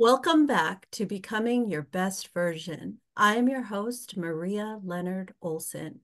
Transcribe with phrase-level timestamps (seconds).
[0.00, 3.00] Welcome back to Becoming Your Best Version.
[3.18, 6.00] I am your host, Maria Leonard Olson.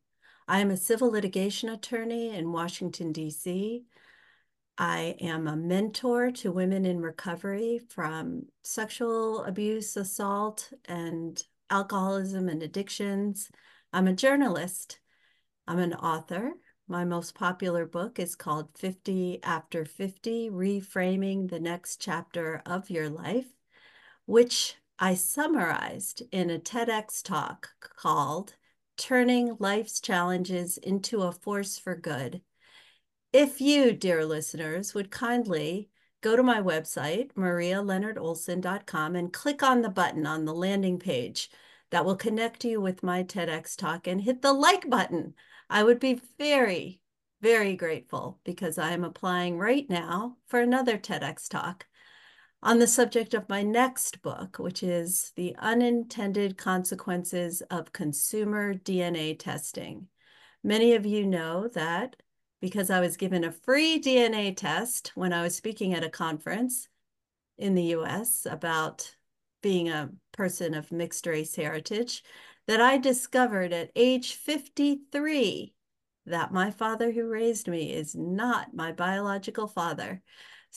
[0.46, 3.84] I am a civil litigation attorney in Washington, D.C.
[4.76, 12.62] I am a mentor to women in recovery from sexual abuse, assault, and alcoholism and
[12.62, 13.50] addictions.
[13.94, 15.00] I'm a journalist.
[15.66, 16.52] I'm an author.
[16.86, 23.08] My most popular book is called 50 After 50 Reframing the Next Chapter of Your
[23.08, 23.55] Life,
[24.26, 28.54] which I summarized in a TEDx talk called
[28.96, 32.42] Turning Life's Challenges into a Force for Good.
[33.32, 35.90] If you, dear listeners, would kindly
[36.22, 41.50] go to my website, marialeonardolson.com, and click on the button on the landing page
[41.90, 45.34] that will connect you with my TEDx talk and hit the like button.
[45.70, 47.00] I would be very,
[47.42, 51.86] very grateful because I am applying right now for another TEDx talk
[52.66, 59.38] on the subject of my next book, which is The Unintended Consequences of Consumer DNA
[59.38, 60.08] Testing.
[60.64, 62.16] Many of you know that
[62.60, 66.88] because I was given a free DNA test when I was speaking at a conference
[67.56, 69.14] in the US about
[69.62, 72.24] being a person of mixed race heritage,
[72.66, 75.72] that I discovered at age 53
[76.26, 80.20] that my father who raised me is not my biological father.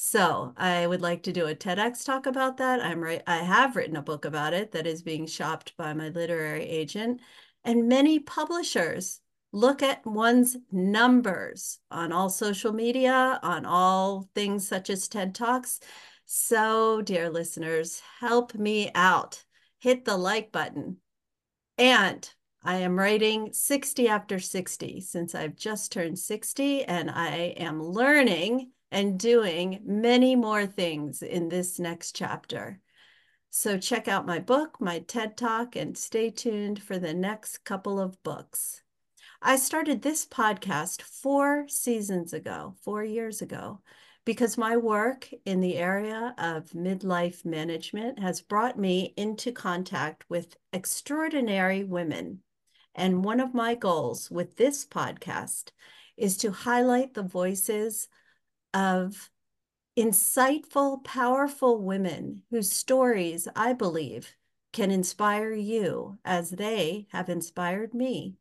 [0.02, 2.80] So I would like to do a TEDx talk about that.
[2.80, 3.22] I'm right.
[3.28, 7.19] I have written a book about it that is being shopped by my literary agent,
[7.66, 9.19] and many publishers
[9.51, 15.81] look at one's numbers on all social media, on all things such as TED Talks.
[16.23, 19.44] So, dear listeners, help me out.
[19.79, 21.02] Hit the like button.
[21.78, 22.28] And
[22.63, 28.72] I am writing 60 after 60 since I've just turned 60, and I am learning
[28.91, 32.79] and doing many more things in this next chapter.
[33.50, 37.99] So, check out my book, my TED Talk, and stay tuned for the next couple
[37.99, 38.83] of books.
[39.41, 43.81] I started this podcast four seasons ago, four years ago,
[44.25, 50.57] because my work in the area of midlife management has brought me into contact with
[50.73, 52.44] extraordinary women.
[52.94, 55.72] And one of my goals with this podcast
[56.17, 58.09] is to highlight the voices
[58.74, 59.30] of
[59.97, 64.35] insightful, powerful women whose stories I believe
[64.72, 68.35] can inspire you as they have inspired me.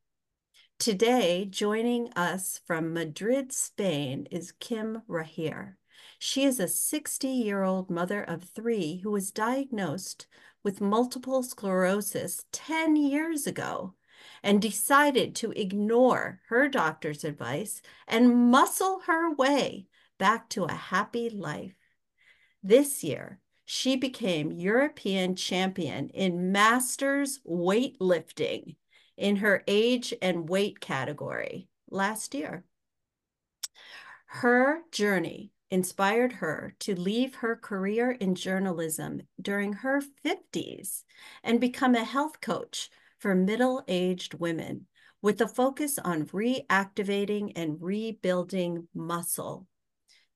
[0.79, 5.75] Today, joining us from Madrid, Spain, is Kim Rahir.
[6.21, 10.27] She is a 60 year old mother of three who was diagnosed
[10.63, 13.95] with multiple sclerosis 10 years ago
[14.43, 19.87] and decided to ignore her doctor's advice and muscle her way
[20.19, 21.75] back to a happy life.
[22.63, 28.77] This year, she became European champion in masters weightlifting
[29.17, 32.65] in her age and weight category last year.
[34.27, 41.03] Her journey inspired her to leave her career in journalism during her 50s
[41.43, 44.87] and become a health coach for middle aged women
[45.21, 49.67] with a focus on reactivating and rebuilding muscle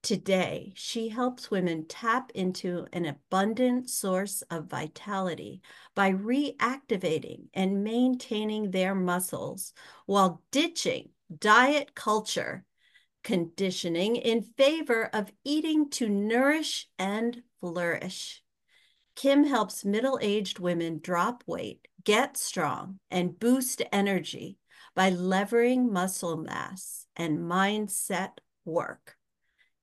[0.02, 5.62] Today, she helps women tap into an abundant source of vitality
[5.94, 9.72] by reactivating and maintaining their muscles
[10.06, 12.64] while ditching diet culture
[13.22, 18.42] conditioning in favor of eating to nourish and flourish.
[19.14, 24.58] Kim helps middle aged women drop weight, get strong, and boost energy
[24.96, 29.16] by levering muscle mass and mindset work.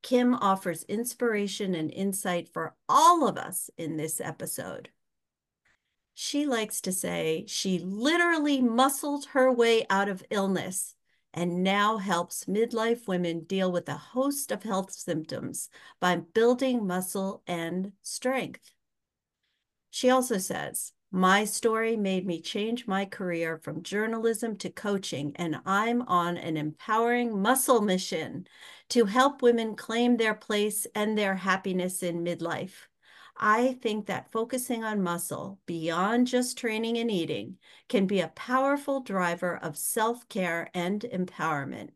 [0.01, 4.89] Kim offers inspiration and insight for all of us in this episode.
[6.13, 10.95] She likes to say she literally muscled her way out of illness
[11.33, 15.69] and now helps midlife women deal with a host of health symptoms
[15.99, 18.71] by building muscle and strength.
[19.91, 25.61] She also says, My story made me change my career from journalism to coaching, and
[25.65, 28.47] I'm on an empowering muscle mission
[28.89, 32.87] to help women claim their place and their happiness in midlife.
[33.37, 37.57] I think that focusing on muscle beyond just training and eating
[37.87, 41.91] can be a powerful driver of self care and empowerment.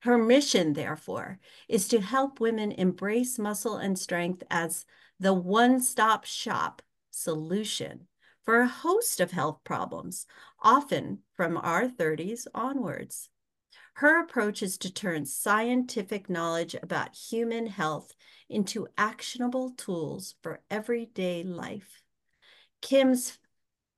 [0.00, 4.84] Her mission, therefore, is to help women embrace muscle and strength as
[5.20, 8.08] the one stop shop solution
[8.44, 10.26] for a host of health problems,
[10.60, 13.30] often from our 30s onwards.
[14.00, 18.14] Her approach is to turn scientific knowledge about human health
[18.46, 22.02] into actionable tools for everyday life.
[22.82, 23.38] Kim's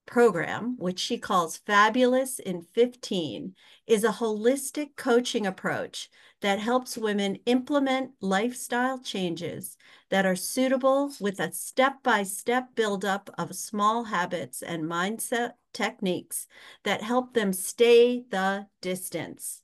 [0.06, 3.56] program, which she calls Fabulous in 15,
[3.88, 6.08] is a holistic coaching approach
[6.42, 9.76] that helps women implement lifestyle changes
[10.10, 16.46] that are suitable with a step by step buildup of small habits and mindset techniques
[16.84, 19.62] that help them stay the distance.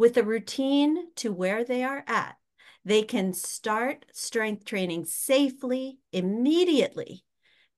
[0.00, 2.38] With a routine to where they are at,
[2.86, 7.22] they can start strength training safely, immediately,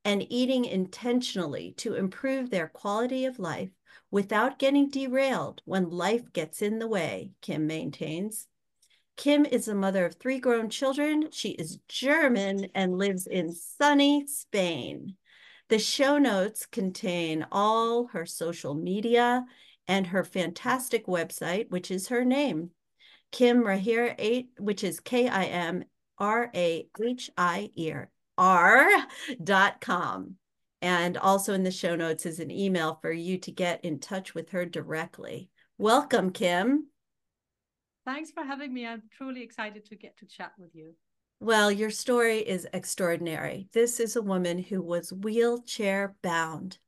[0.04, 3.70] and eating intentionally to improve their quality of life
[4.12, 8.46] without getting derailed when life gets in the way, Kim maintains.
[9.16, 11.28] Kim is a mother of three grown children.
[11.32, 15.16] She is German and lives in sunny Spain.
[15.69, 19.44] The show notes contain all her social media
[19.93, 22.71] and her fantastic website, which is her name,
[23.31, 25.85] Kim Rahir, eight, which is K I M
[26.17, 27.93] R A H I E
[28.39, 28.89] R
[29.44, 30.37] dot com.
[30.81, 34.35] And also in the show notes is an email for you to get in touch
[34.35, 35.50] with her directly.
[35.77, 36.87] Welcome, Kim.
[38.06, 38.87] Thanks for having me.
[38.87, 40.94] I'm truly excited to get to chat with you.
[41.39, 43.69] Well, your story is extraordinary.
[43.75, 46.79] This is a woman who was wheelchair bound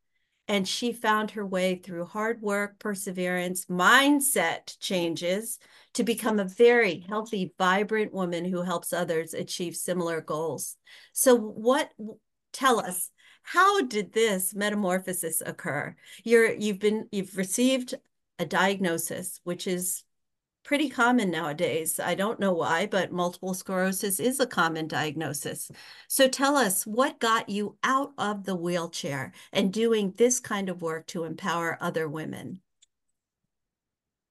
[0.47, 5.59] and she found her way through hard work, perseverance, mindset changes
[5.95, 10.77] to become a very healthy, vibrant woman who helps others achieve similar goals.
[11.13, 11.91] So, what
[12.53, 13.11] tell us?
[13.43, 15.97] How did this metamorphosis occur?
[16.25, 17.95] You're you've been you've received
[18.39, 20.04] a diagnosis, which is
[20.65, 22.01] pretty common nowadays.
[22.01, 25.71] I don't know why, but multiple sclerosis is a common diagnosis.
[26.09, 30.83] So tell us what got you out of the wheelchair and doing this kind of
[30.83, 32.61] work to empower other women?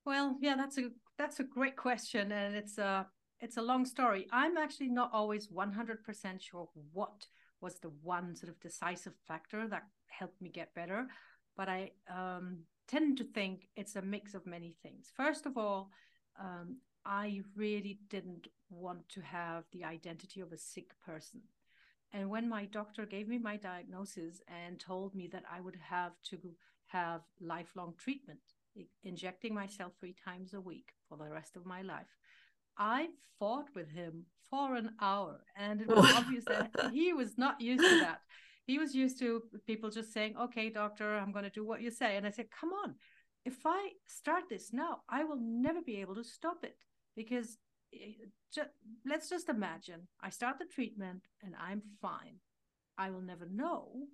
[0.05, 3.07] Well, yeah, that's a that's a great question and it's a
[3.39, 4.27] it's a long story.
[4.31, 7.27] I'm actually not always 100% sure what
[7.61, 11.07] was the one sort of decisive factor that helped me get better,
[11.55, 15.11] but I um, tend to think it's a mix of many things.
[15.15, 15.91] First of all,
[16.39, 21.41] um, I really didn't want to have the identity of a sick person.
[22.13, 26.13] And when my doctor gave me my diagnosis and told me that I would have
[26.29, 26.37] to
[26.87, 28.39] have lifelong treatment,
[29.03, 32.07] injecting myself three times a week for the rest of my life,
[32.77, 33.07] I
[33.39, 35.41] fought with him for an hour.
[35.57, 38.21] And it was obvious that he was not used to that.
[38.65, 41.91] He was used to people just saying, okay, doctor, I'm going to do what you
[41.91, 42.15] say.
[42.15, 42.95] And I said, come on,
[43.45, 46.77] if I start this now, I will never be able to stop it
[47.15, 47.57] because
[47.93, 48.69] eh, just,
[49.05, 52.39] let's just imagine I start the treatment and I'm fine.
[52.97, 54.07] I will never know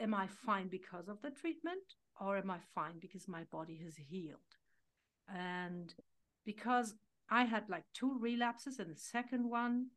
[0.00, 1.82] am I fine because of the treatment
[2.20, 4.38] or am I fine because my body has healed?
[5.28, 5.92] And
[6.44, 6.94] because
[7.30, 9.88] I had like two relapses and the second one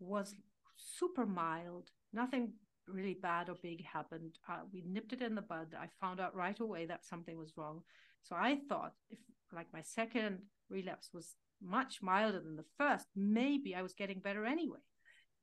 [0.00, 0.34] was
[0.76, 2.54] super mild, nothing
[2.86, 4.38] really bad or big happened.
[4.48, 5.74] Uh, we nipped it in the bud.
[5.78, 7.82] I found out right away that something was wrong.
[8.22, 9.18] So I thought if
[9.52, 10.38] like my second
[10.70, 14.80] relapse was much milder than the first, maybe I was getting better anyway.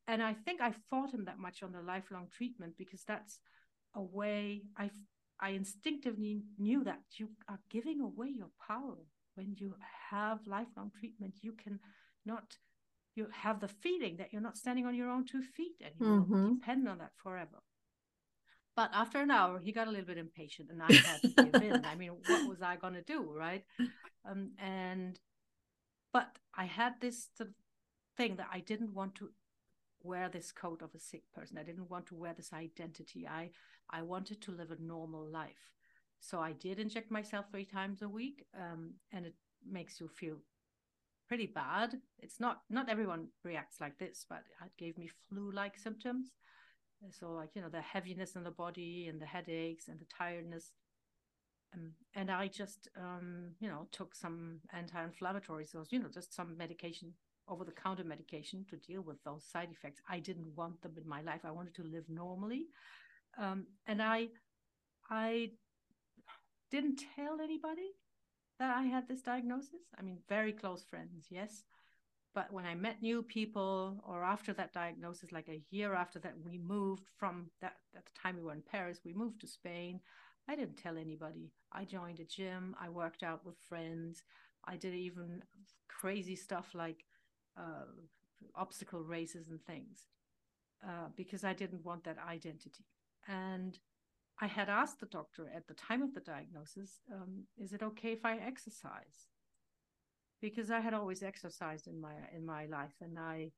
[0.07, 3.39] And I think I fought him that much on the lifelong treatment because that's
[3.95, 4.89] a way I
[5.41, 8.97] I instinctively knew that you are giving away your power
[9.35, 9.75] when you
[10.09, 11.35] have lifelong treatment.
[11.41, 11.79] You can
[12.25, 12.57] not
[13.19, 16.53] you have the feeling that you're not standing on your own two feet anymore, mm-hmm.
[16.55, 17.59] depend on that forever.
[18.75, 21.61] But after an hour, he got a little bit impatient, and I had to give
[21.61, 21.85] in.
[21.85, 23.63] I mean, what was I going to do, right?
[24.29, 25.19] Um, and
[26.13, 27.55] but I had this sort of
[28.15, 29.29] thing that I didn't want to
[30.01, 31.57] wear this coat of a sick person.
[31.57, 33.27] I didn't want to wear this identity.
[33.27, 33.51] I
[33.89, 35.71] I wanted to live a normal life.
[36.21, 39.35] So I did inject myself three times a week, um, and it
[39.69, 40.37] makes you feel
[41.29, 41.95] pretty bad.
[42.17, 46.31] It's not not everyone reacts like this, but it gave me flu-like symptoms.
[47.11, 50.73] So like you know the heaviness in the body and the headaches and the tiredness.
[51.73, 56.57] Um, and I just um, you know took some anti-inflammatories, so you know just some
[56.57, 57.13] medication
[57.47, 60.01] over-the-counter medication to deal with those side effects.
[60.07, 61.41] I didn't want them in my life.
[61.43, 62.67] I wanted to live normally.
[63.39, 64.27] Um, and I,
[65.09, 65.51] I
[66.69, 67.89] didn't tell anybody
[68.59, 69.87] that I had this diagnosis.
[69.97, 71.63] I mean, very close friends, yes.
[72.35, 76.35] But when I met new people, or after that diagnosis, like a year after that,
[76.45, 79.99] we moved from that at the time we were in Paris, we moved to Spain.
[80.47, 81.51] I didn't tell anybody.
[81.71, 82.75] I joined a gym.
[82.79, 84.23] I worked out with friends.
[84.65, 85.43] I did even
[85.87, 87.05] crazy stuff like
[87.57, 87.85] uh,
[88.55, 90.07] obstacle races and things
[90.83, 92.85] uh, because I didn't want that identity.
[93.27, 93.77] And
[94.41, 98.13] I had asked the doctor at the time of the diagnosis, um, "Is it okay
[98.13, 99.27] if I exercise?"
[100.41, 103.51] Because I had always exercised in my in my life, and I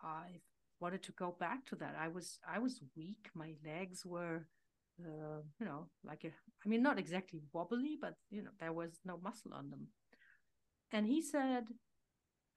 [0.00, 0.40] I
[0.80, 1.96] wanted to go back to that.
[1.98, 3.30] I was I was weak.
[3.34, 4.46] My legs were,
[5.00, 6.32] uh, you know, like a,
[6.64, 9.88] I mean, not exactly wobbly, but you know, there was no muscle on them.
[10.92, 11.64] And he said,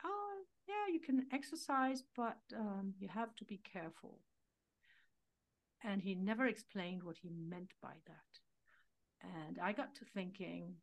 [0.03, 4.19] "Oh, yeah, you can exercise, but um, you have to be careful."
[5.83, 8.39] And he never explained what he meant by that.
[9.45, 10.75] And I got to thinking,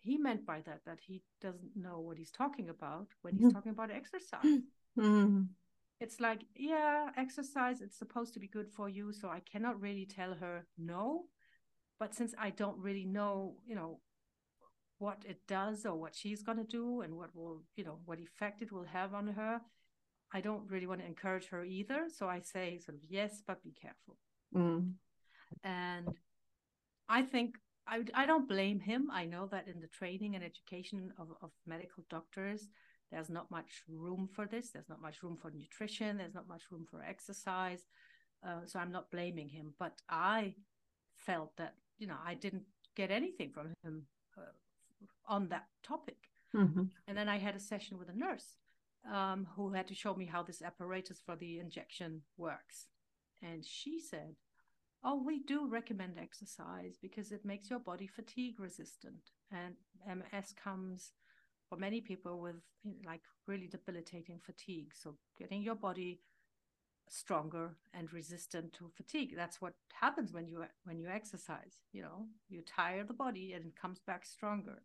[0.00, 3.56] he meant by that that he doesn't know what he's talking about when he's mm-hmm.
[3.56, 4.60] talking about exercise.
[4.98, 5.42] Mm-hmm.
[5.98, 9.12] It's like, yeah, exercise, it's supposed to be good for you.
[9.12, 11.24] So I cannot really tell her no.
[11.98, 14.00] But since I don't really know, you know,
[14.98, 18.18] what it does or what she's going to do and what will, you know, what
[18.20, 19.60] effect it will have on her,
[20.32, 22.06] I don't really want to encourage her either.
[22.14, 24.16] So I say sort of yes, but be careful.
[24.54, 24.92] Mm.
[25.62, 26.08] And
[27.08, 27.56] I think
[27.86, 29.10] I, I don't blame him.
[29.12, 32.68] I know that in the training and education of, of medical doctors,
[33.12, 34.70] there's not much room for this.
[34.70, 36.16] There's not much room for nutrition.
[36.16, 37.86] There's not much room for exercise.
[38.44, 39.74] Uh, so I'm not blaming him.
[39.78, 40.54] But I
[41.14, 42.64] felt that, you know, I didn't
[42.96, 44.06] get anything from him
[44.36, 44.50] uh,
[45.28, 46.18] on that topic.
[46.54, 46.84] Mm-hmm.
[47.06, 48.56] And then I had a session with a nurse
[49.12, 52.86] um, who had to show me how this apparatus for the injection works.
[53.42, 54.36] And she said,
[55.04, 59.30] Oh, we do recommend exercise because it makes your body fatigue resistant.
[59.52, 59.74] And
[60.08, 61.12] MS comes
[61.68, 62.56] for many people with
[63.04, 64.92] like really debilitating fatigue.
[64.94, 66.20] So getting your body
[67.08, 69.34] stronger and resistant to fatigue.
[69.36, 71.82] That's what happens when you when you exercise.
[71.92, 74.82] You know, you tire the body and it comes back stronger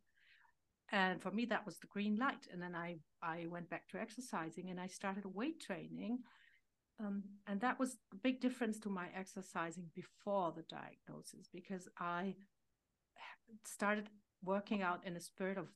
[0.91, 2.47] and for me that was the green light.
[2.51, 6.19] And then i i went back to exercising and i started weight training.
[6.99, 12.35] Um, and that was a big difference to my exercising before the diagnosis because i
[13.65, 14.09] started
[14.43, 15.67] working out in a spirit of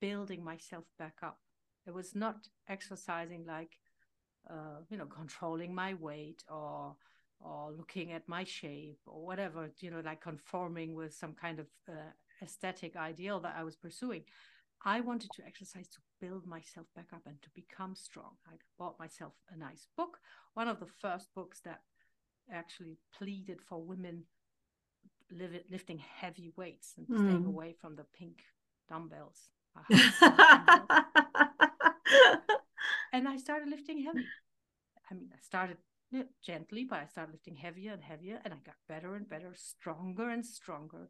[0.00, 1.38] building myself back up.
[1.86, 3.78] It was not exercising like
[4.50, 6.96] uh, you know controlling my weight or
[7.40, 11.66] or looking at my shape or whatever you know like conforming with some kind of
[11.88, 12.10] uh,
[12.42, 14.22] aesthetic ideal that i was pursuing
[14.84, 18.32] I wanted to exercise to build myself back up and to become strong.
[18.46, 20.18] I bought myself a nice book,
[20.52, 21.80] one of the first books that
[22.52, 24.24] actually pleaded for women
[25.70, 27.16] lifting heavy weights and mm.
[27.18, 28.42] staying away from the pink
[28.88, 29.48] dumbbells.
[33.12, 34.26] and I started lifting heavy.
[35.10, 35.78] I mean, I started
[36.44, 40.28] gently, but I started lifting heavier and heavier, and I got better and better, stronger
[40.28, 41.08] and stronger.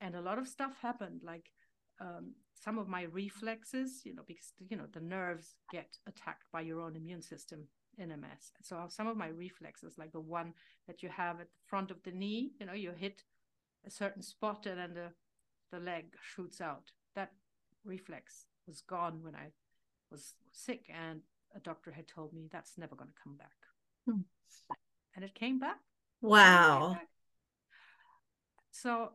[0.00, 1.20] And a lot of stuff happened.
[1.24, 1.50] Like
[2.00, 6.60] um, some of my reflexes, you know, because you know the nerves get attacked by
[6.60, 7.66] your own immune system
[7.98, 8.52] in MS.
[8.62, 10.52] So some of my reflexes, like the one
[10.86, 13.24] that you have at the front of the knee, you know, you hit
[13.86, 15.08] a certain spot and then the
[15.72, 16.92] the leg shoots out.
[17.14, 17.32] That
[17.84, 19.52] reflex was gone when I
[20.10, 21.20] was sick, and
[21.54, 23.56] a doctor had told me that's never going to come back.
[24.06, 24.22] Hmm.
[25.16, 25.78] And it came back.
[26.20, 26.88] Wow.
[26.88, 27.08] Came back.
[28.70, 29.10] So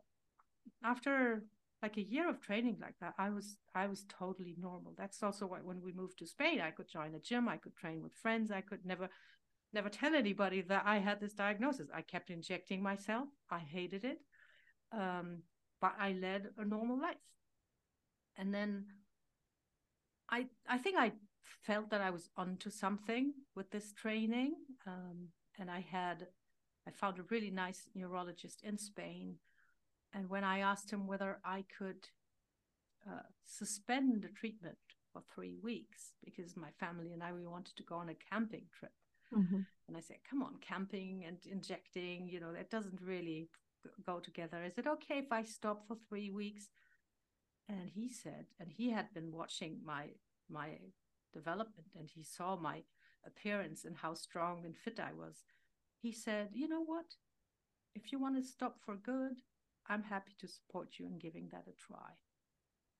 [0.83, 1.43] after
[1.85, 4.91] like a year of training like that i was i was totally normal.
[4.97, 7.75] That's also why when we moved to spain i could join a gym i could
[7.81, 9.07] train with friends i could never
[9.77, 11.89] never tell anybody that i had this diagnosis.
[11.99, 13.27] I kept injecting myself.
[13.59, 14.19] I hated it
[15.01, 15.27] um,
[15.83, 17.27] but i led a normal life.
[18.37, 18.71] And then
[20.37, 20.39] i
[20.75, 21.11] i think i
[21.67, 23.25] felt that i was onto something
[23.57, 24.51] with this training
[24.87, 25.17] um,
[25.59, 26.27] and i had
[26.87, 29.35] i found a really nice neurologist in spain
[30.15, 32.07] and when I asked him whether I could
[33.05, 34.77] uh, suspend the treatment
[35.11, 38.63] for three weeks because my family and I we wanted to go on a camping
[38.79, 38.93] trip,
[39.33, 39.61] mm-hmm.
[39.87, 43.49] and I said, "Come on, camping and injecting, you know, that doesn't really
[44.05, 44.63] go together.
[44.63, 46.69] Is it okay if I stop for three weeks?"
[47.67, 50.07] And he said, and he had been watching my
[50.49, 50.77] my
[51.33, 52.83] development, and he saw my
[53.25, 55.43] appearance and how strong and fit I was.
[56.01, 57.15] He said, "You know what?
[57.95, 59.35] If you want to stop for good,
[59.89, 62.11] I'm happy to support you in giving that a try.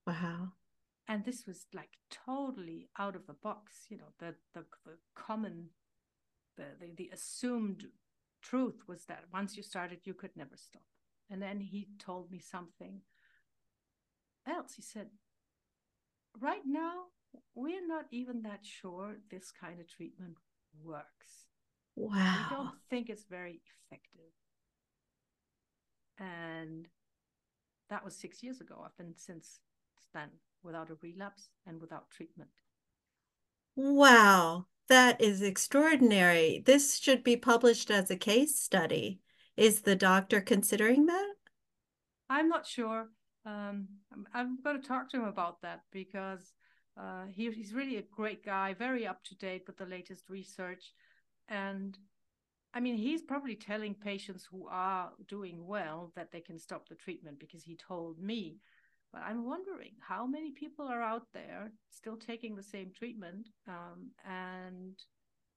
[0.06, 0.50] Wow.
[1.08, 5.70] And this was like totally out of the box, you know, the the, the common
[6.58, 7.86] the, the, the assumed
[8.42, 10.84] truth was that once you started, you could never stop.
[11.30, 13.02] And then he told me something
[14.48, 14.74] else.
[14.76, 15.08] He said,
[16.40, 17.06] Right now,
[17.56, 20.36] we're not even that sure this kind of treatment
[20.84, 21.46] works.
[21.96, 22.48] Wow.
[22.50, 24.32] We don't think it's very effective.
[26.20, 26.88] And
[27.90, 28.82] that was six years ago.
[28.84, 29.60] I've been since
[30.14, 30.30] then
[30.64, 32.50] without a relapse and without treatment.
[33.76, 36.64] Wow, that is extraordinary.
[36.66, 39.20] This should be published as a case study.
[39.58, 41.34] Is the doctor considering that?
[42.30, 43.10] I'm not sure.
[43.46, 46.54] Um, I'm, I'm going to talk to him about that because
[46.98, 50.94] uh, he, he's really a great guy, very up to date with the latest research.
[51.48, 51.98] And
[52.76, 56.96] I mean, he's probably telling patients who are doing well that they can stop the
[56.96, 58.58] treatment because he told me.
[59.14, 64.12] But I'm wondering how many people are out there still taking the same treatment um,
[64.30, 65.00] and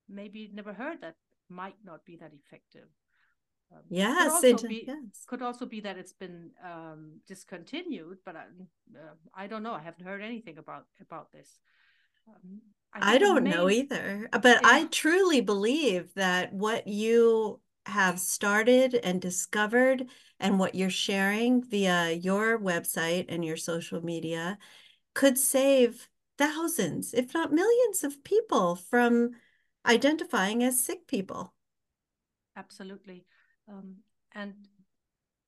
[0.08, 1.16] maybe never heard that
[1.48, 2.88] might not be that effective.
[3.72, 5.24] Um, yes, could it, be, yes.
[5.26, 8.44] could also be that it's been um, discontinued, but I,
[8.96, 9.74] uh, I don't know.
[9.74, 11.58] I haven't heard anything about about this.
[12.28, 12.60] Um,
[13.00, 14.60] I, I don't know either, but yeah.
[14.64, 20.06] I truly believe that what you have started and discovered
[20.38, 24.58] and what you're sharing via your website and your social media
[25.14, 29.30] could save thousands, if not millions of people from
[29.86, 31.54] identifying as sick people.
[32.56, 33.24] Absolutely.
[33.68, 33.96] Um,
[34.34, 34.54] and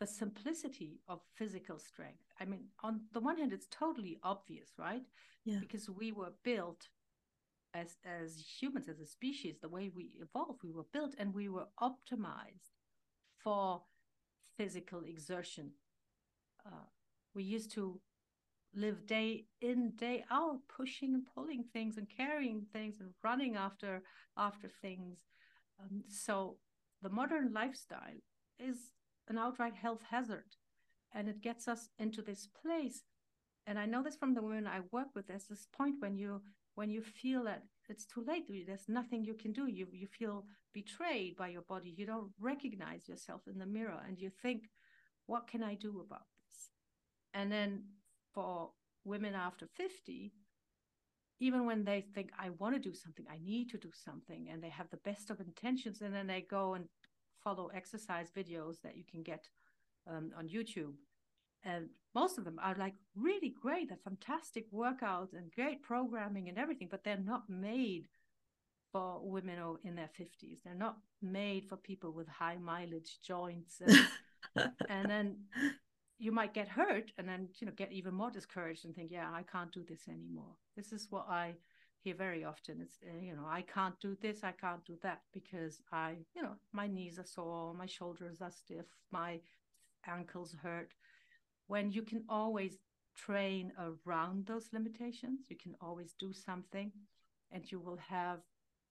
[0.01, 2.25] the simplicity of physical strength.
[2.41, 5.03] I mean, on the one hand, it's totally obvious, right?
[5.45, 5.59] Yeah.
[5.61, 6.89] Because we were built
[7.75, 11.49] as as humans, as a species, the way we evolved, we were built and we
[11.49, 12.75] were optimized
[13.43, 13.83] for
[14.57, 15.71] physical exertion.
[16.67, 16.87] Uh,
[17.35, 18.01] we used to
[18.75, 24.03] live day in day out pushing and pulling things and carrying things and running after
[24.37, 25.19] after things.
[25.81, 26.57] Um, so
[27.03, 28.21] the modern lifestyle
[28.59, 28.93] is
[29.29, 30.57] an outright health hazard
[31.15, 33.03] and it gets us into this place.
[33.67, 35.27] And i know this from the women i work with.
[35.27, 36.43] There's this point when you
[36.75, 39.67] when you feel that it's too late there's nothing you can do.
[39.67, 41.93] You you feel betrayed by your body.
[41.97, 44.65] You don't recognize yourself in the mirror and you think
[45.27, 46.71] what can i do about this?
[47.35, 47.85] And then
[48.33, 48.71] for
[49.05, 50.33] women after 50
[51.41, 54.63] even when they think I want to do something, I need to do something, and
[54.63, 56.85] they have the best of intentions, and then they go and
[57.43, 59.49] follow exercise videos that you can get
[60.07, 60.95] um, on YouTube.
[61.65, 66.59] And most of them are like really great, they're fantastic workouts and great programming and
[66.59, 68.09] everything, but they're not made
[68.93, 70.63] for women in their 50s.
[70.65, 73.81] They're not made for people with high mileage joints.
[73.87, 75.37] And, and then
[76.21, 79.31] you might get hurt and then you know get even more discouraged and think yeah
[79.33, 81.55] i can't do this anymore this is what i
[82.03, 85.23] hear very often it's uh, you know i can't do this i can't do that
[85.33, 89.41] because i you know my knees are sore my shoulders are stiff my
[90.07, 90.93] ankles hurt
[91.71, 92.75] when you can always
[93.17, 96.91] train around those limitations you can always do something
[97.53, 98.41] and you will have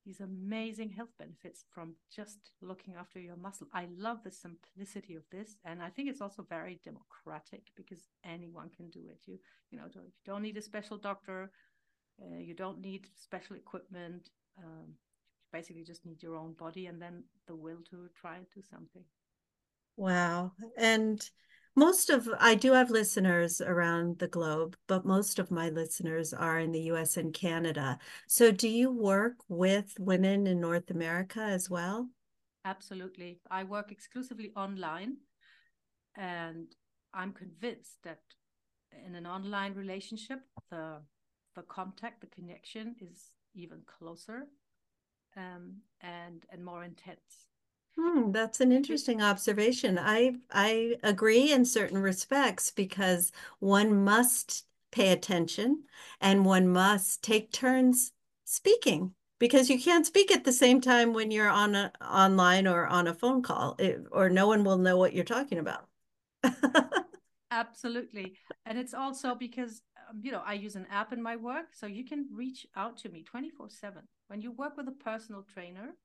[0.06, 3.68] these amazing health benefits from just looking after your muscle.
[3.74, 8.70] I love the simplicity of this, and I think it's also very democratic because anyone
[8.76, 9.20] can do it.
[9.26, 9.38] You
[9.72, 11.52] you know don't, you don't need a special doctor,
[12.22, 14.30] uh, you don't need special equipment.
[14.58, 18.46] Um, you basically just need your own body and then the will to try and
[18.54, 19.04] do something.
[19.98, 21.22] Wow, and
[21.80, 26.60] most of I do have listeners around the globe, but most of my listeners are
[26.60, 27.98] in the US and Canada.
[28.28, 32.10] So do you work with women in North America as well?
[32.66, 33.40] Absolutely.
[33.50, 35.18] I work exclusively online
[36.18, 36.68] and
[37.14, 38.20] I'm convinced that
[39.06, 41.02] in an online relationship the
[41.56, 43.24] the contact, the connection is
[43.56, 44.48] even closer
[45.38, 47.49] um, and and more intense.
[48.00, 50.00] Hmm, that's an interesting observation.
[50.00, 55.84] I I agree in certain respects because one must pay attention
[56.22, 58.12] and one must take turns
[58.46, 62.88] speaking because you can't speak at the same time when you're on a online or
[62.88, 65.88] on a phone call it, or no one will know what you're talking about.
[67.52, 68.34] Absolutely.
[68.66, 71.88] And it's also because um, you know, I use an app in my work so
[71.88, 74.04] you can reach out to me 24/7.
[74.28, 75.96] When you work with a personal trainer,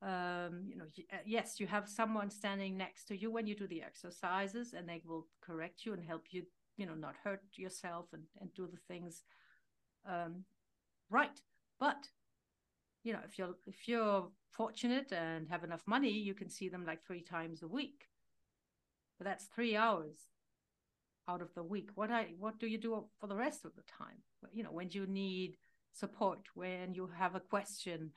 [0.00, 3.66] um, you know, uh, yes, you have someone standing next to you when you do
[3.66, 6.44] the exercises, and they will correct you and help you,
[6.76, 9.24] you know, not hurt yourself and, and do the things
[10.06, 10.44] um,
[11.10, 11.40] right.
[11.78, 12.08] But
[13.04, 16.84] you know, if you're if you're fortunate and have enough money, you can see them
[16.86, 18.06] like three times a week.
[19.18, 20.16] But that's three hours
[21.28, 21.90] out of the week.
[21.94, 24.22] What I what do you do for the rest of the time?
[24.52, 25.56] You know, when you need
[25.92, 28.12] support, when you have a question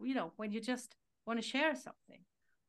[0.00, 0.94] you know when you just
[1.26, 2.20] want to share something.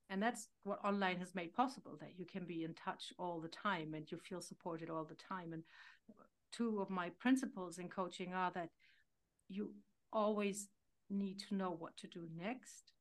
[0.09, 3.47] And that's what online has made possible that you can be in touch all the
[3.47, 5.53] time and you feel supported all the time.
[5.53, 5.63] And
[6.51, 8.69] two of my principles in coaching are that
[9.47, 9.71] you
[10.11, 10.67] always
[11.09, 12.91] need to know what to do next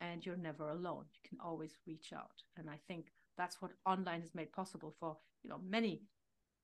[0.00, 4.20] and you're never alone you can always reach out and i think that's what online
[4.20, 6.02] has made possible for you know many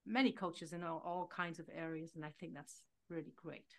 [0.07, 3.75] many coaches in all, all kinds of areas and i think that's really great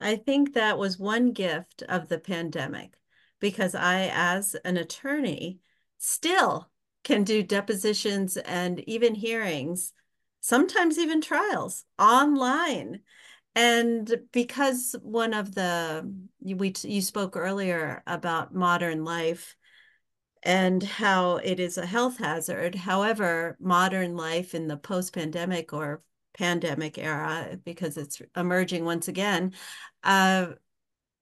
[0.00, 2.94] i think that was one gift of the pandemic
[3.38, 5.58] because i as an attorney
[5.98, 6.70] still
[7.04, 9.92] can do depositions and even hearings
[10.40, 13.00] sometimes even trials online.
[13.54, 16.10] And because one of the
[16.42, 19.56] we you spoke earlier about modern life
[20.42, 26.02] and how it is a health hazard however modern life in the post-pandemic or
[26.38, 29.52] pandemic era because it's emerging once again
[30.04, 30.46] uh,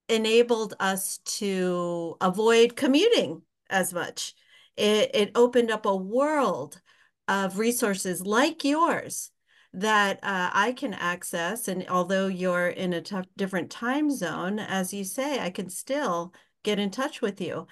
[0.08, 4.34] enabled us to avoid commuting as much
[4.76, 6.80] it, it opened up a world
[7.26, 9.30] of resources like yours
[9.74, 11.68] that uh, I can access.
[11.68, 13.02] And although you're in a
[13.36, 17.66] different time zone, as you say, I can still get in touch with you.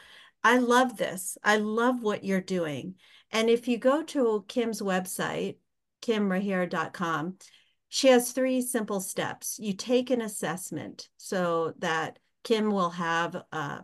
[0.44, 1.38] I love this.
[1.42, 2.96] I love what you're doing.
[3.30, 5.56] And if you go to Kim's website,
[6.02, 7.38] kimrahier.com,
[7.88, 9.58] she has three simple steps.
[9.60, 13.80] You take an assessment so that Kim will have uh,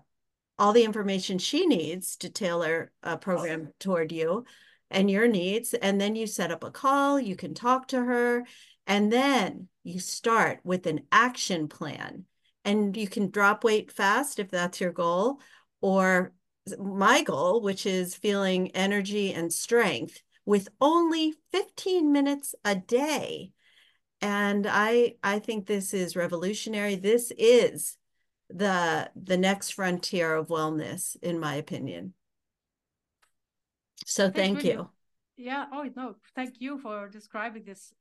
[0.58, 4.44] all the information she needs to tailor a program toward you
[4.90, 5.74] and your needs.
[5.74, 8.44] And then you set up a call, you can talk to her,
[8.86, 12.24] and then you start with an action plan.
[12.64, 15.40] And you can drop weight fast if that's your goal,
[15.80, 16.32] or
[16.78, 23.52] my goal, which is feeling energy and strength with only 15 minutes a day.
[24.20, 26.96] And I I think this is revolutionary.
[26.96, 27.96] This is
[28.48, 32.14] the the next frontier of wellness, in my opinion.
[34.06, 34.88] So thank you.
[35.36, 35.66] Yeah.
[35.72, 37.92] Oh no, thank you for describing this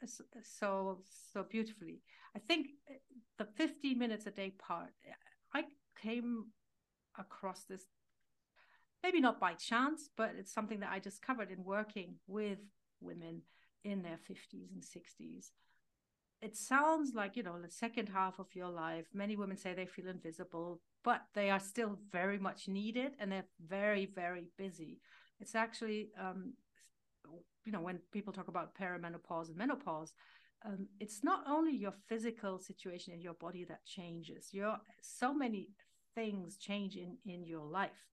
[0.44, 1.00] so
[1.32, 2.02] so beautifully.
[2.36, 2.96] I think eh,
[3.38, 4.94] the 15 minutes a day part,
[5.54, 5.64] I
[6.02, 6.46] came
[7.18, 7.86] across this
[9.04, 12.60] maybe not by chance, but it's something that I discovered in working with
[13.00, 13.42] women
[13.84, 15.52] in their 50s and 60s.
[16.42, 19.86] It sounds like, you know, the second half of your life, many women say they
[19.86, 25.00] feel invisible, but they are still very much needed and they're very, very busy.
[25.40, 26.54] It's actually, um,
[27.66, 30.14] you know, when people talk about perimenopause and menopause,
[30.66, 34.50] um, it's not only your physical situation in your body that changes.
[34.52, 35.70] Your so many
[36.14, 38.11] things change in in your life.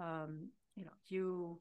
[0.00, 1.60] Um, you know, you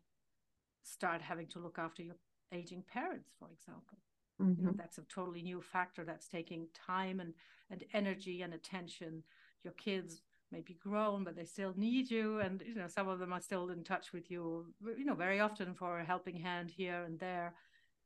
[0.83, 2.15] start having to look after your
[2.53, 3.99] aging parents, for example.
[4.41, 4.51] Mm-hmm.
[4.51, 4.77] You know, mm-hmm.
[4.77, 7.33] that's a totally new factor that's taking time and
[7.69, 9.23] and energy and attention.
[9.63, 10.21] Your kids
[10.51, 12.39] may be grown, but they still need you.
[12.39, 15.39] And, you know, some of them are still in touch with you, you know, very
[15.39, 17.53] often for a helping hand here and there.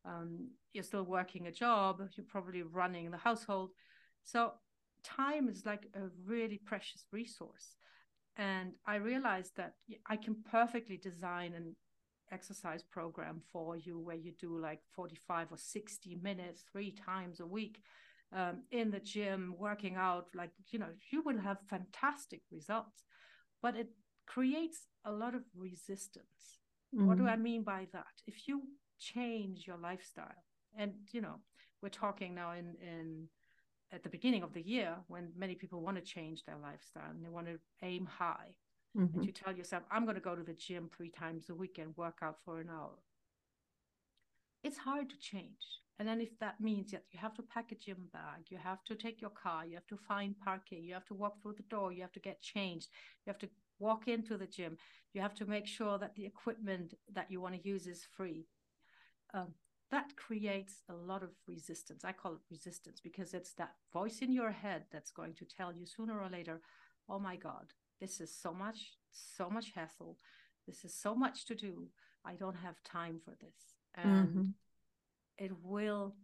[0.05, 3.71] Um, you're still working a job, you're probably running the household.
[4.23, 4.51] So
[5.03, 7.77] time is like a really precious resource.
[8.37, 9.75] And I realized that
[10.07, 11.75] I can perfectly design an
[12.31, 17.45] exercise program for you where you do like 45 or 60 minutes three times a
[17.45, 17.79] week
[18.35, 23.03] um, in the gym, working out, like, you know, you will have fantastic results.
[23.61, 23.89] But it
[24.25, 26.59] creates a lot of resistance.
[26.95, 27.07] Mm-hmm.
[27.07, 27.43] What do I mm-hmm.
[27.43, 28.13] mean by that?
[28.25, 28.63] If you
[28.99, 30.43] change your lifestyle,
[30.75, 31.35] and, you know,
[31.81, 33.27] we're talking now in, in,
[33.93, 37.23] at the beginning of the year when many people want to change their lifestyle and
[37.23, 38.55] they want to aim high.
[38.97, 39.17] Mm-hmm.
[39.17, 41.77] And you tell yourself, I'm going to go to the gym three times a week
[41.79, 42.97] and work out for an hour.
[44.63, 45.81] It's hard to change.
[45.99, 48.83] And then if that means that you have to pack a gym bag, you have
[48.85, 51.63] to take your car, you have to find parking, you have to walk through the
[51.69, 52.89] door, you have to get changed,
[53.25, 54.77] you have to walk into the gym,
[55.13, 58.47] you have to make sure that the equipment that you want to use is free.
[59.33, 59.53] Um,
[59.93, 62.03] that creates a lot of resistance.
[62.03, 65.71] I call it resistance because it's that voice in your head that's going to tell
[65.73, 66.61] you sooner or later,
[67.09, 67.67] oh my God,
[68.01, 70.17] this is so much, so much hassle.
[70.67, 71.87] This is so much to do.
[72.25, 73.75] I don't have time for this.
[73.95, 74.49] And mm-hmm
[75.37, 76.15] it will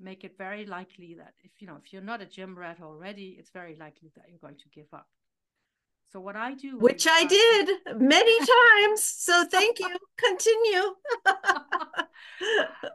[0.00, 3.36] make it very likely that if you know if you're not a gym rat already
[3.38, 5.06] it's very likely that you're going to give up
[6.12, 10.94] so what i do which i did many times so thank you continue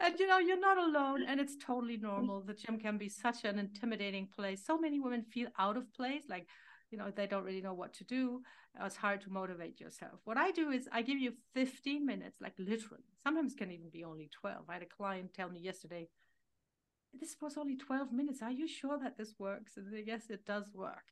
[0.01, 2.03] and you know you're not alone and it's totally mm.
[2.03, 4.63] normal the gym can be such an intimidating place.
[4.65, 6.47] So many women feel out of place like
[6.91, 8.41] you know they don't really know what to do.
[8.79, 10.19] Uh, it's hard to motivate yourself.
[10.25, 13.03] What i do is i give you 15 minutes like literally.
[13.23, 16.07] Sometimes can even be only 12 i had a client tell me yesterday
[17.13, 18.41] this was only 12 minutes.
[18.41, 19.77] Are you sure that this works?
[19.77, 21.05] And yes it does work.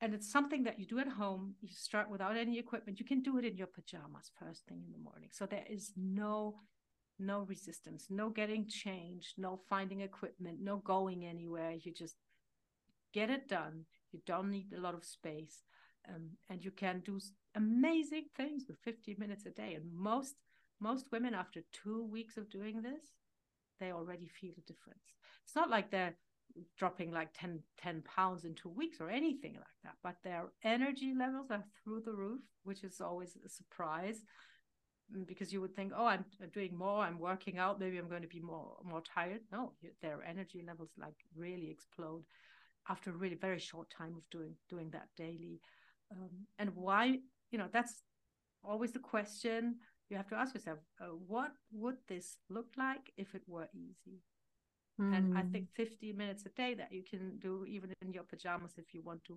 [0.00, 1.54] And it's something that you do at home.
[1.60, 2.98] You start without any equipment.
[2.98, 5.28] You can do it in your pajamas first thing in the morning.
[5.32, 6.56] So there is no
[7.20, 11.72] no resistance, no getting changed, no finding equipment, no going anywhere.
[11.72, 12.16] You just
[13.12, 13.84] get it done.
[14.12, 15.62] You don't need a lot of space.
[16.08, 17.20] Um, and you can do
[17.54, 19.74] amazing things with 50 minutes a day.
[19.74, 20.34] And most
[20.80, 23.12] most women after two weeks of doing this,
[23.78, 25.04] they already feel a difference.
[25.44, 26.14] It's not like they're
[26.78, 31.14] dropping like 10, 10 pounds in two weeks or anything like that, but their energy
[31.16, 34.22] levels are through the roof, which is always a surprise
[35.26, 38.28] because you would think, oh, I'm doing more, I'm working out, maybe I'm going to
[38.28, 39.40] be more more tired.
[39.52, 42.24] No, their energy levels like really explode
[42.88, 45.60] after a really very short time of doing doing that daily.
[46.12, 47.18] Um, and why,
[47.50, 48.02] you know, that's
[48.64, 49.76] always the question
[50.10, 54.18] you have to ask yourself, uh, what would this look like if it were easy?
[55.00, 55.16] Mm.
[55.16, 55.82] And I think hmm.
[55.84, 59.24] 50 minutes a day that you can do even in your pajamas if you want
[59.24, 59.36] to.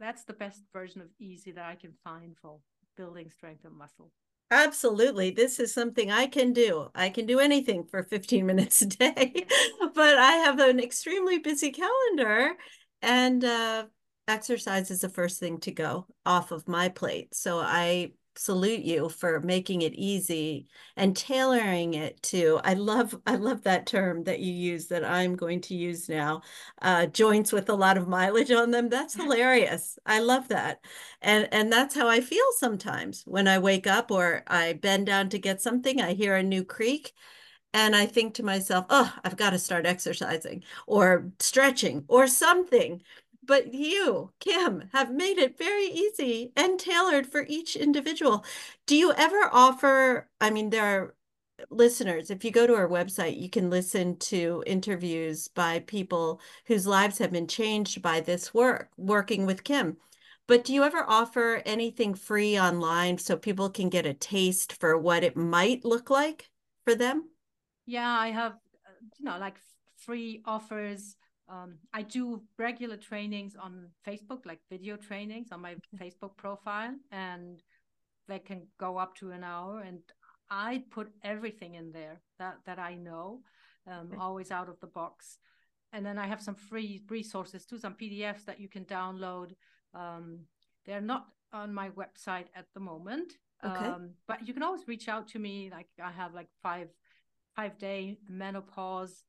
[0.00, 2.58] That's the best version of easy that I can find for
[2.96, 4.10] building strength and muscle.
[4.50, 5.30] Absolutely.
[5.30, 6.88] This is something I can do.
[6.94, 9.46] I can do anything for 15 minutes a day,
[9.94, 12.54] but I have an extremely busy calendar
[13.02, 13.84] and uh,
[14.26, 17.34] exercise is the first thing to go off of my plate.
[17.34, 23.34] So I salute you for making it easy and tailoring it to i love i
[23.34, 26.40] love that term that you use that i'm going to use now
[26.82, 28.88] uh, joints with a lot of mileage on them.
[28.88, 29.98] That's hilarious.
[30.06, 30.84] I love that.
[31.20, 35.28] And and that's how i feel sometimes when i wake up or i bend down
[35.30, 37.12] to get something i hear a new creak
[37.74, 43.02] and I think to myself, oh, I've got to start exercising or stretching or something
[43.48, 48.44] but you, Kim, have made it very easy and tailored for each individual.
[48.86, 50.28] Do you ever offer?
[50.38, 51.14] I mean, there are
[51.70, 56.86] listeners, if you go to our website, you can listen to interviews by people whose
[56.86, 59.96] lives have been changed by this work, working with Kim.
[60.46, 64.96] But do you ever offer anything free online so people can get a taste for
[64.98, 66.50] what it might look like
[66.84, 67.30] for them?
[67.86, 69.58] Yeah, I have, uh, you know, like
[69.96, 71.16] free offers
[71.48, 77.62] um, I do regular trainings on Facebook, like video trainings on my Facebook profile, and
[78.28, 79.80] they can go up to an hour.
[79.80, 80.00] And
[80.50, 83.40] I put everything in there that that I know,
[83.86, 85.38] um, always out of the box.
[85.94, 89.52] And then I have some free resources too, some PDFs that you can download.
[89.94, 90.40] Um,
[90.84, 93.32] they're not on my website at the moment,
[93.64, 93.86] okay.
[93.86, 95.70] Um, but you can always reach out to me.
[95.72, 96.88] Like I have like five
[97.56, 99.24] five day menopause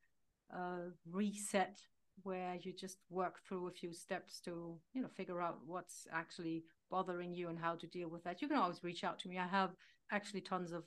[0.54, 1.80] uh, reset
[2.24, 6.64] where you just work through a few steps to you know figure out what's actually
[6.90, 8.42] bothering you and how to deal with that.
[8.42, 9.38] You can always reach out to me.
[9.38, 9.72] I have
[10.12, 10.84] actually tons of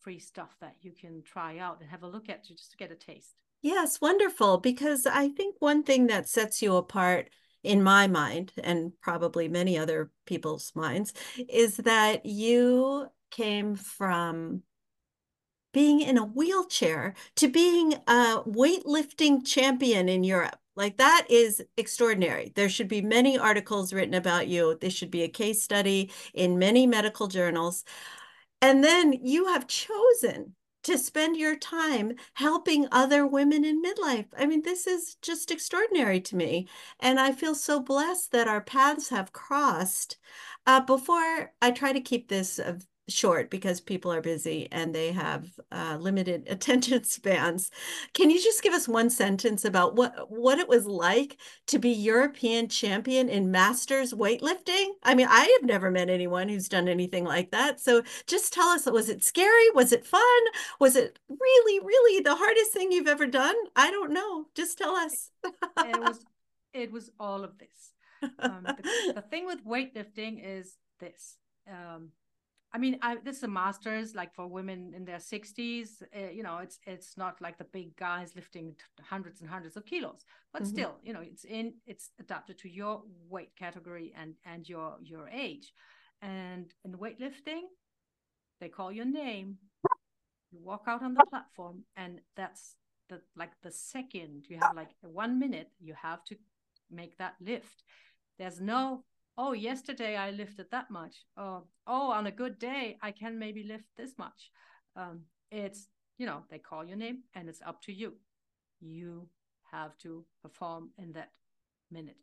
[0.00, 2.76] free stuff that you can try out and have a look at to just to
[2.76, 3.34] get a taste.
[3.60, 7.30] Yes wonderful because i think one thing that sets you apart
[7.62, 11.14] in my mind and probably many other people's minds
[11.48, 14.62] is that you came from
[15.72, 20.58] being in a wheelchair to being a weightlifting champion in Europe.
[20.74, 22.52] Like that is extraordinary.
[22.54, 24.78] There should be many articles written about you.
[24.80, 27.84] This should be a case study in many medical journals.
[28.60, 30.54] And then you have chosen
[30.84, 34.26] to spend your time helping other women in midlife.
[34.36, 36.68] I mean, this is just extraordinary to me.
[37.00, 40.16] And I feel so blessed that our paths have crossed.
[40.66, 42.78] Uh, before I try to keep this uh,
[43.12, 47.70] short because people are busy and they have uh, limited attention spans.
[48.14, 51.90] Can you just give us one sentence about what what it was like to be
[51.90, 54.86] European champion in masters weightlifting?
[55.02, 57.80] I mean, I have never met anyone who's done anything like that.
[57.80, 59.70] So just tell us, was it scary?
[59.74, 60.22] Was it fun?
[60.80, 63.56] Was it really, really the hardest thing you've ever done?
[63.76, 64.46] I don't know.
[64.54, 65.30] Just tell us.
[65.44, 66.24] it was
[66.72, 67.92] it was all of this.
[68.38, 71.36] Um, the, the thing with weightlifting is this.
[71.68, 72.10] Um,
[72.74, 76.02] I mean, I, this is a masters like for women in their 60s.
[76.02, 79.84] Uh, you know, it's it's not like the big guys lifting hundreds and hundreds of
[79.84, 80.70] kilos, but mm-hmm.
[80.70, 85.28] still, you know, it's in it's adapted to your weight category and and your your
[85.28, 85.72] age.
[86.22, 87.62] And in weightlifting,
[88.60, 89.58] they call your name.
[90.50, 92.76] You walk out on the platform, and that's
[93.08, 96.36] the like the second you have like one minute you have to
[96.90, 97.82] make that lift.
[98.38, 99.04] There's no
[99.36, 101.24] oh yesterday i lifted that much.
[101.36, 104.50] Oh oh on a good day i can maybe lift this much.
[104.96, 108.14] Um, it's you know they call your name and it's up to you.
[108.80, 109.28] You
[109.70, 111.30] have to perform in that
[111.90, 112.16] minute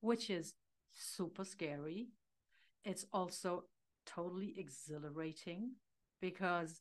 [0.00, 0.54] which is
[0.92, 2.08] super scary.
[2.84, 3.64] It's also
[4.04, 5.72] totally exhilarating
[6.20, 6.80] because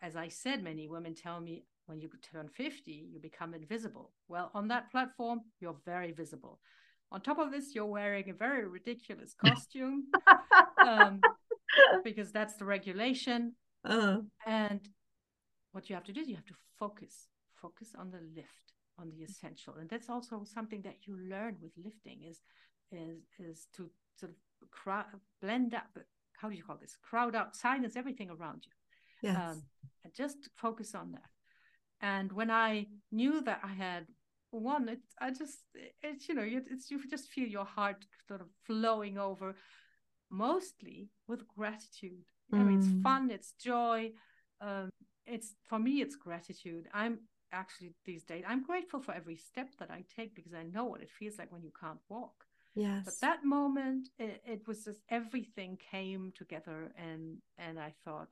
[0.00, 4.12] as i said many women tell me when you turn 50 you become invisible.
[4.28, 6.60] Well on that platform you're very visible
[7.12, 10.04] On top of this, you're wearing a very ridiculous costume
[10.86, 11.20] um,
[12.02, 13.54] because that's the regulation.
[13.84, 14.18] Uh.
[14.46, 14.80] And
[15.72, 19.10] what you have to do is you have to focus, focus on the lift, on
[19.10, 22.40] the essential, and that's also something that you learn with lifting is
[22.90, 25.06] is is to sort of crowd,
[25.40, 25.98] blend up.
[26.34, 26.96] How do you call this?
[27.02, 29.30] Crowd out, silence everything around you.
[29.30, 29.36] Yes.
[29.36, 29.62] Um,
[30.04, 31.30] and just focus on that.
[32.00, 34.06] And when I knew that I had
[34.58, 35.58] one, it, I just,
[36.02, 39.54] it's, you know, it's, you just feel your heart sort of flowing over
[40.30, 42.24] mostly with gratitude.
[42.52, 42.60] Mm.
[42.60, 43.02] I mean, it's mm.
[43.02, 44.12] fun, it's joy.
[44.60, 44.90] Um,
[45.26, 46.88] it's for me, it's gratitude.
[46.92, 47.20] I'm
[47.52, 51.02] actually these days, I'm grateful for every step that I take because I know what
[51.02, 52.44] it feels like when you can't walk.
[52.74, 53.04] Yes.
[53.04, 58.28] But that moment, it, it was just everything came together, and and I thought,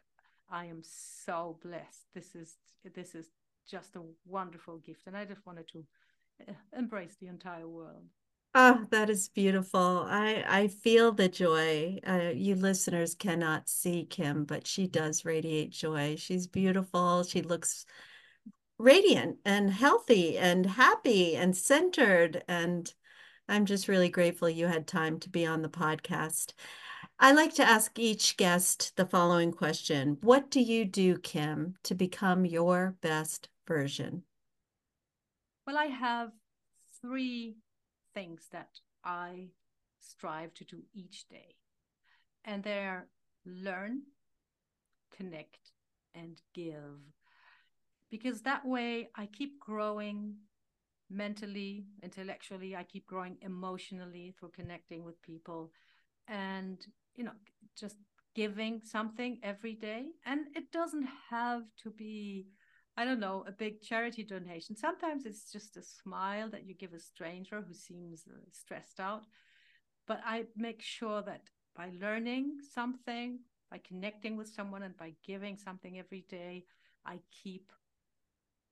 [0.51, 2.07] I am so blessed.
[2.15, 2.57] This is
[2.95, 3.27] this is
[3.69, 5.85] just a wonderful gift, and I just wanted to
[6.77, 8.05] embrace the entire world.
[8.55, 10.05] Oh, that is beautiful.
[10.09, 12.01] I I feel the joy.
[12.07, 16.17] Uh, you listeners cannot see Kim, but she does radiate joy.
[16.17, 17.23] She's beautiful.
[17.23, 17.87] She looks
[18.79, 22.93] radiant and healthy and happy and centered and
[23.47, 26.55] I'm just really grateful you had time to be on the podcast.
[27.19, 31.95] I like to ask each guest the following question What do you do, Kim, to
[31.95, 34.23] become your best version?
[35.71, 36.33] Well, I have
[37.01, 37.55] three
[38.13, 39.51] things that I
[40.01, 41.55] strive to do each day,
[42.45, 43.07] and they're
[43.47, 44.03] learn,
[45.17, 45.71] connect,
[46.13, 46.99] and give.
[48.11, 50.39] Because that way I keep growing
[51.09, 52.75] mentally, intellectually.
[52.75, 55.71] I keep growing emotionally through connecting with people
[56.27, 57.39] and, you know,
[57.79, 57.95] just
[58.35, 60.07] giving something every day.
[60.27, 62.49] And it doesn't have to be,
[62.97, 64.77] I don't know, a big charity donation.
[64.77, 69.25] Sometimes it's just a smile that you give a stranger who seems uh, stressed out.
[70.07, 71.43] But I make sure that
[71.77, 76.65] by learning something, by connecting with someone, and by giving something every day,
[77.07, 77.73] I keep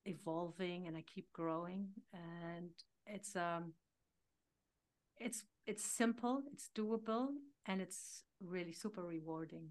[0.04, 2.70] evolving and I keep growing and
[3.06, 3.72] it's um
[5.18, 7.28] it's it's simple, it's doable
[7.66, 9.68] and it's really super rewarding.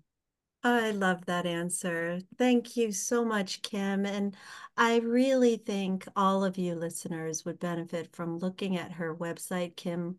[0.74, 2.20] I love that answer.
[2.38, 4.06] Thank you so much, Kim.
[4.06, 4.36] And
[4.76, 10.18] I really think all of you listeners would benefit from looking at her website, Kim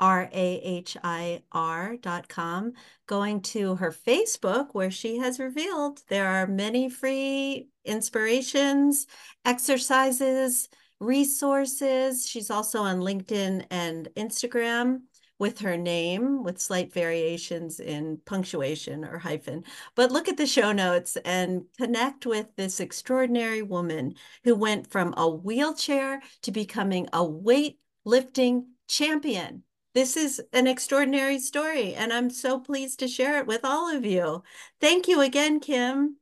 [0.00, 2.72] R-A-H-I-R dot com,
[3.06, 9.06] going to her Facebook where she has revealed there are many free inspirations,
[9.44, 12.26] exercises, resources.
[12.26, 15.02] She's also on LinkedIn and Instagram
[15.42, 19.64] with her name with slight variations in punctuation or hyphen.
[19.96, 25.12] But look at the show notes and connect with this extraordinary woman who went from
[25.16, 29.64] a wheelchair to becoming a weightlifting champion.
[29.94, 34.06] This is an extraordinary story, and I'm so pleased to share it with all of
[34.06, 34.44] you.
[34.80, 36.18] Thank you again, Kim.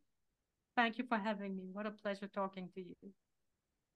[0.77, 1.65] Thank you for having me.
[1.71, 2.97] What a pleasure talking to you.